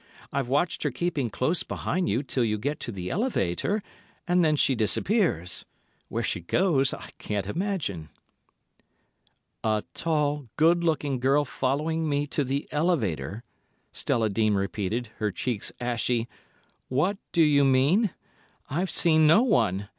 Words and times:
I've 0.33 0.47
watched 0.49 0.81
her 0.81 0.89
keeping 0.89 1.29
close 1.29 1.61
behind 1.61 2.09
you 2.09 2.23
till 2.23 2.43
you 2.43 2.57
get 2.57 2.79
to 2.79 2.91
the 2.91 3.11
elevator, 3.11 3.83
and 4.27 4.43
then 4.43 4.55
she 4.55 4.73
disappears. 4.73 5.63
Where 6.07 6.23
she 6.23 6.41
goes 6.41 6.91
I 6.91 7.11
can't 7.19 7.45
imagine." 7.45 8.09
"A 9.63 9.83
tall, 9.93 10.47
good 10.57 10.83
looking 10.83 11.19
girl 11.19 11.45
following 11.45 12.09
me 12.09 12.25
to 12.33 12.43
the 12.43 12.67
elevator," 12.71 13.43
Stella 13.91 14.29
Dean 14.31 14.55
repeated, 14.55 15.09
her 15.17 15.29
cheeks 15.29 15.71
ashy. 15.79 16.27
"What 16.89 17.19
do 17.31 17.43
you 17.43 17.63
mean? 17.63 18.09
I've 18.71 18.89
seen 18.89 19.27
no 19.27 19.43
one. 19.43 19.87